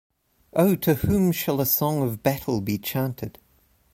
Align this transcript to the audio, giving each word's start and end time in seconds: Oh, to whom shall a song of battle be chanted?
Oh, 0.53 0.73
to 0.77 0.95
whom 0.95 1.31
shall 1.31 1.61
a 1.61 1.65
song 1.67 2.01
of 2.01 2.23
battle 2.23 2.59
be 2.59 2.79
chanted? 2.79 3.37